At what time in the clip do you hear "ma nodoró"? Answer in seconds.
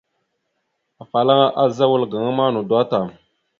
2.37-2.85